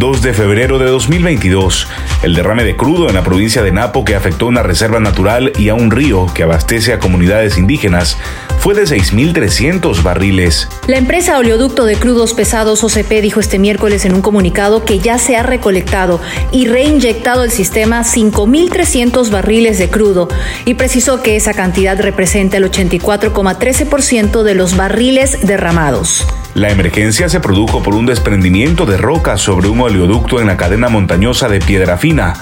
[0.00, 1.86] 2 de febrero de 2022.
[2.22, 5.68] El derrame de crudo en la provincia de Napo que afectó una reserva natural y
[5.68, 8.16] a un río que abastece a comunidades indígenas
[8.60, 10.68] fue de 6.300 barriles.
[10.86, 15.18] La empresa Oleoducto de Crudos Pesados OCP dijo este miércoles en un comunicado que ya
[15.18, 16.18] se ha recolectado
[16.50, 20.28] y reinyectado el sistema 5.300 barriles de crudo
[20.64, 26.26] y precisó que esa cantidad representa el 84,13% de los barriles derramados.
[26.54, 30.88] La emergencia se produjo por un desprendimiento de roca sobre un oleoducto en la cadena
[30.88, 32.34] montañosa de Piedra Fina,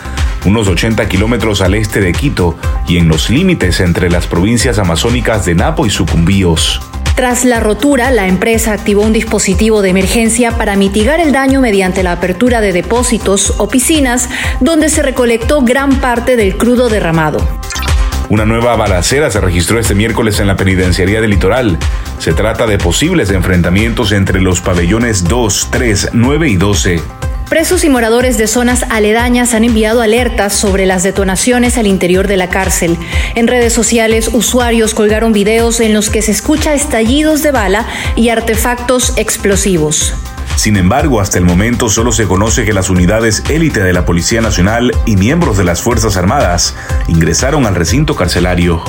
[0.44, 2.56] unos 80 kilómetros al este de Quito
[2.86, 6.80] y en los límites entre las provincias amazónicas de Napo y Sucumbíos.
[7.14, 12.02] Tras la rotura, la empresa activó un dispositivo de emergencia para mitigar el daño mediante
[12.02, 14.28] la apertura de depósitos o piscinas
[14.60, 17.40] donde se recolectó gran parte del crudo derramado.
[18.28, 21.78] Una nueva balacera se registró este miércoles en la penitenciaría del litoral.
[22.18, 27.17] Se trata de posibles enfrentamientos entre los pabellones 2, 3, 9 y 12.
[27.48, 32.36] Presos y moradores de zonas aledañas han enviado alertas sobre las detonaciones al interior de
[32.36, 32.98] la cárcel.
[33.34, 38.28] En redes sociales, usuarios colgaron videos en los que se escucha estallidos de bala y
[38.28, 40.12] artefactos explosivos.
[40.56, 44.42] Sin embargo, hasta el momento solo se conoce que las unidades élite de la Policía
[44.42, 46.76] Nacional y miembros de las Fuerzas Armadas
[47.06, 48.82] ingresaron al recinto carcelario.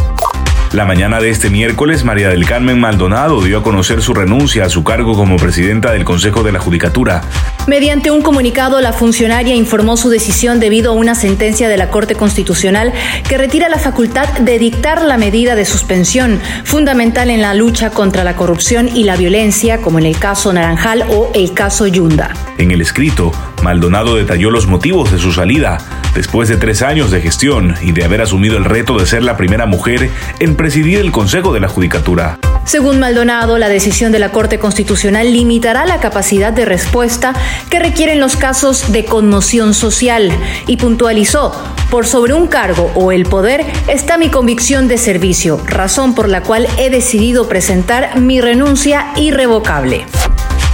[0.73, 4.69] La mañana de este miércoles, María del Carmen Maldonado dio a conocer su renuncia a
[4.69, 7.21] su cargo como presidenta del Consejo de la Judicatura.
[7.69, 12.15] Mediante un comunicado, la funcionaria informó su decisión debido a una sentencia de la Corte
[12.15, 12.91] Constitucional
[13.27, 18.23] que retira la facultad de dictar la medida de suspensión, fundamental en la lucha contra
[18.23, 22.33] la corrupción y la violencia, como en el caso Naranjal o el caso Yunda.
[22.57, 25.77] En el escrito, Maldonado detalló los motivos de su salida,
[26.15, 29.37] después de tres años de gestión y de haber asumido el reto de ser la
[29.37, 32.39] primera mujer en presidir el Consejo de la Judicatura.
[32.69, 37.33] Según Maldonado, la decisión de la Corte Constitucional limitará la capacidad de respuesta
[37.69, 40.31] que requieren los casos de conmoción social
[40.67, 41.53] y puntualizó,
[41.89, 46.43] por sobre un cargo o el poder está mi convicción de servicio, razón por la
[46.43, 50.05] cual he decidido presentar mi renuncia irrevocable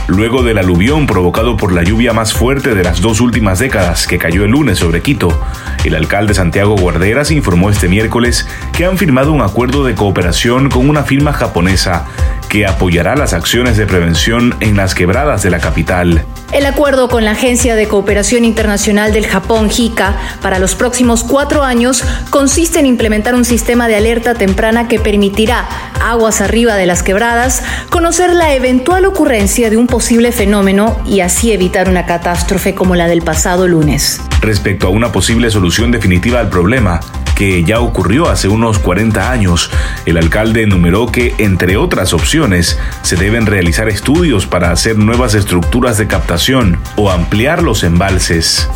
[0.07, 4.18] luego del aluvión provocado por la lluvia más fuerte de las dos últimas décadas que
[4.18, 5.40] cayó el lunes sobre Quito.
[5.84, 10.90] El alcalde Santiago Guarderas informó este miércoles que han firmado un acuerdo de cooperación con
[10.90, 12.06] una firma japonesa
[12.45, 16.25] que apoyará las acciones de prevención en las quebradas de la capital.
[16.51, 21.63] El acuerdo con la Agencia de Cooperación Internacional del Japón, JICA, para los próximos cuatro
[21.63, 25.67] años consiste en implementar un sistema de alerta temprana que permitirá,
[26.01, 31.51] aguas arriba de las quebradas, conocer la eventual ocurrencia de un posible fenómeno y así
[31.51, 34.22] evitar una catástrofe como la del pasado lunes.
[34.39, 37.00] Respecto a una posible solución definitiva al problema,
[37.35, 39.69] que ya ocurrió hace unos 40 años.
[40.06, 45.97] El alcalde enumeró que, entre otras opciones, se deben realizar estudios para hacer nuevas estructuras
[45.97, 48.68] de captación o ampliar los embalses.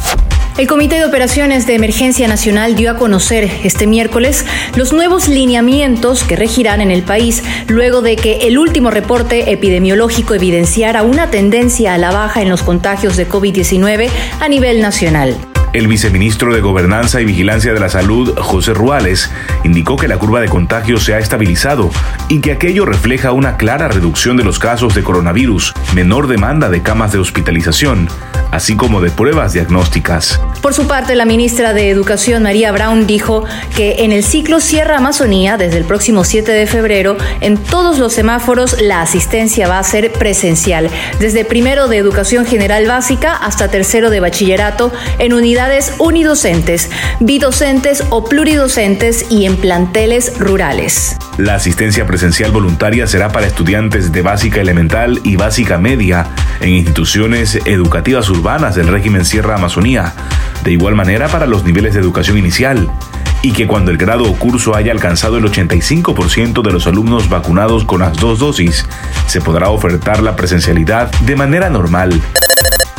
[0.60, 6.26] El Comité de Operaciones de Emergencia Nacional dio a conocer este miércoles los nuevos lineamientos
[6.26, 11.94] que regirán en el país luego de que el último reporte epidemiológico evidenciara una tendencia
[11.94, 14.10] a la baja en los contagios de COVID-19
[14.42, 15.38] a nivel nacional.
[15.72, 19.32] El viceministro de Gobernanza y Vigilancia de la Salud, José Ruales,
[19.64, 21.92] indicó que la curva de contagios se ha estabilizado
[22.28, 26.82] y que aquello refleja una clara reducción de los casos de coronavirus, menor demanda de
[26.82, 28.10] camas de hospitalización,
[28.52, 30.40] así como de pruebas diagnósticas.
[30.62, 33.46] Por su parte, la ministra de Educación, María Brown, dijo
[33.76, 38.14] que en el ciclo Sierra Amazonía, desde el próximo 7 de febrero, en todos los
[38.14, 40.90] semáforos la asistencia va a ser presencial,
[41.20, 46.90] desde primero de Educación General Básica hasta tercero de Bachillerato, en unidades unidocentes,
[47.20, 51.18] bidocentes o pluridocentes y en planteles rurales.
[51.40, 56.28] La asistencia presencial voluntaria será para estudiantes de básica elemental y básica media
[56.60, 60.14] en instituciones educativas urbanas del régimen Sierra Amazonía,
[60.66, 62.92] de igual manera para los niveles de educación inicial
[63.42, 67.86] y que cuando el grado o curso haya alcanzado el 85% de los alumnos vacunados
[67.86, 68.86] con las dos dosis,
[69.26, 72.22] se podrá ofertar la presencialidad de manera normal.